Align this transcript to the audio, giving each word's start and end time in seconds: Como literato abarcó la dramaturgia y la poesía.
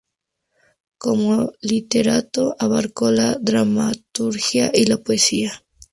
Como 0.97 1.51
literato 1.61 2.55
abarcó 2.57 3.11
la 3.11 3.35
dramaturgia 3.39 4.71
y 4.73 4.85
la 4.85 4.97
poesía. 4.97 5.63